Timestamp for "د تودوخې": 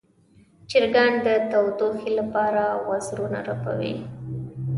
1.25-2.11